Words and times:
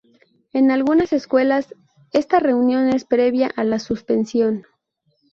En 0.51 0.71
algunas 0.71 1.13
escuelas 1.13 1.75
esta 2.11 2.39
reunión 2.39 2.89
es 2.89 3.05
previa 3.05 3.51
a 3.55 3.63
la 3.63 3.77
suspensión. 3.77 4.65